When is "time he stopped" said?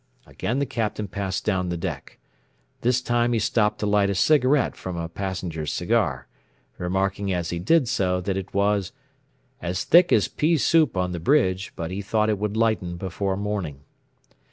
3.03-3.77